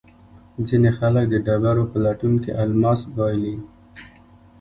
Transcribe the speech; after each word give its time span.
ځینې 0.67 0.89
خلک 0.99 1.25
د 1.29 1.35
ډبرو 1.45 1.83
په 1.91 1.97
لټون 2.05 2.33
کې 2.43 2.51
الماس 2.63 3.01
بایلي. 3.15 3.55